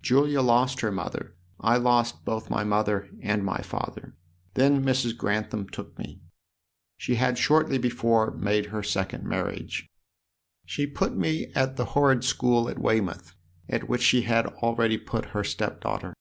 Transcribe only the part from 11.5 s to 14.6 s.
at the horrid school at Weymouth at which she had